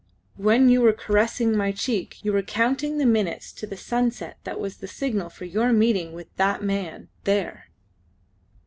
When 0.37 0.69
you 0.69 0.81
were 0.81 0.93
caressing 0.93 1.55
my 1.55 1.71
cheek 1.71 2.25
you 2.25 2.33
were 2.33 2.41
counting 2.41 2.97
the 2.97 3.05
minutes 3.05 3.51
to 3.53 3.67
the 3.67 3.77
sunset 3.77 4.39
that 4.45 4.59
was 4.59 4.77
the 4.77 4.87
signal 4.87 5.29
for 5.29 5.45
your 5.45 5.71
meeting 5.71 6.13
with 6.13 6.35
that 6.37 6.63
man 6.63 7.09
there!" 7.23 7.67